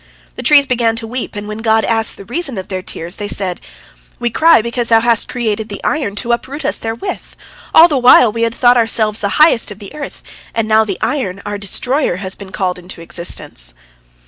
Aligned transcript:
The 0.35 0.41
trees 0.41 0.65
began 0.65 0.95
to 0.95 1.05
weep, 1.05 1.35
and 1.35 1.47
when 1.47 1.59
God 1.59 1.85
asked 1.85 2.17
the 2.17 2.25
reason 2.25 2.57
of 2.57 2.69
their 2.69 2.81
tears, 2.81 3.17
they 3.17 3.27
said: 3.27 3.61
"We 4.17 4.31
cry 4.31 4.59
because 4.63 4.87
Thou 4.89 5.01
hast 5.01 5.27
created 5.27 5.69
the 5.69 5.79
iron 5.83 6.15
to 6.15 6.31
uproot 6.31 6.65
us 6.65 6.79
therewith. 6.79 7.21
All 7.71 7.87
the 7.87 7.99
while 7.99 8.31
we 8.31 8.41
had 8.41 8.55
thought 8.55 8.77
ourselves 8.77 9.19
the 9.19 9.37
highest 9.37 9.69
of 9.69 9.77
the 9.77 9.93
earth, 9.93 10.23
and 10.55 10.67
now 10.67 10.85
the 10.85 10.97
iron, 11.01 11.39
our 11.45 11.59
destroyer, 11.59 12.15
has 12.15 12.33
been 12.33 12.51
called 12.51 12.79
into 12.79 12.99
existence." 12.99 13.75